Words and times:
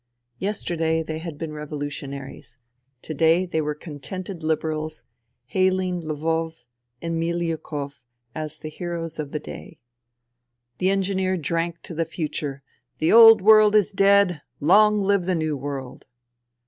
Yesterday 0.39 1.03
they 1.03 1.19
had 1.19 1.37
been 1.37 1.53
revolutionaries; 1.53 2.57
to 3.03 3.13
day 3.13 3.45
they 3.45 3.61
were 3.61 3.75
con 3.75 3.99
tented 3.99 4.41
Liberals, 4.41 5.03
haihng 5.53 6.01
Lvov 6.01 6.63
and 7.03 7.21
Miliukov 7.21 8.01
as 8.33 8.57
the 8.57 8.69
heroes 8.69 9.19
of 9.19 9.31
the 9.31 9.37
day. 9.39 9.77
The 10.79 10.89
engineer 10.89 11.37
drank 11.37 11.83
to 11.83 11.93
the 11.93 12.05
future:" 12.05 12.63
The 12.97 13.13
old 13.13 13.43
world 13.43 13.75
is 13.75 13.91
dead: 13.91 14.41
long 14.59 15.03
live 15.03 15.25
the 15.25 15.35
new 15.35 15.55
world 15.55 16.07